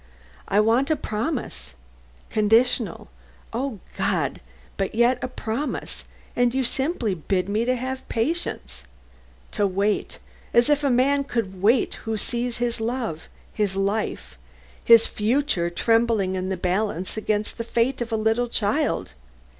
I 0.47 0.59
want 0.59 0.89
a 0.89 0.95
promise 0.95 1.75
conditional, 2.31 3.09
O 3.53 3.77
God! 3.99 4.41
but 4.75 4.95
yet 4.95 5.19
a 5.23 5.27
promise; 5.27 6.05
and 6.35 6.55
you 6.55 6.63
simply 6.63 7.13
bid 7.13 7.47
me 7.47 7.65
to 7.65 7.75
have 7.75 8.09
patience; 8.09 8.81
to 9.51 9.67
wait 9.67 10.17
as 10.55 10.71
if 10.71 10.83
a 10.83 10.89
man 10.89 11.23
could 11.23 11.61
wait 11.61 11.93
who 12.09 12.17
sees 12.17 12.57
his 12.57 12.81
love, 12.81 13.29
his 13.53 13.75
life, 13.75 14.39
his 14.83 15.05
future 15.05 15.69
trembling 15.69 16.33
in 16.33 16.49
the 16.49 16.57
balance 16.57 17.15
against 17.15 17.59
the 17.59 17.63
fate 17.63 18.01
of 18.01 18.11
a 18.11 18.15
little 18.17 18.47
child. 18.47 19.13